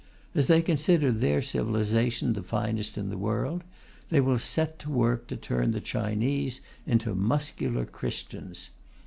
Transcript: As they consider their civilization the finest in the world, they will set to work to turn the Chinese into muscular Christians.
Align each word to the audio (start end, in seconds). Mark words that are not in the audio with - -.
As 0.33 0.47
they 0.47 0.63
consider 0.63 1.11
their 1.11 1.43
civilization 1.43 2.33
the 2.33 2.41
finest 2.41 2.97
in 2.97 3.09
the 3.09 3.19
world, 3.19 3.63
they 4.09 4.19
will 4.19 4.39
set 4.39 4.79
to 4.79 4.89
work 4.89 5.27
to 5.27 5.37
turn 5.37 5.73
the 5.73 5.79
Chinese 5.79 6.59
into 6.87 7.13
muscular 7.13 7.85
Christians. 7.85 8.71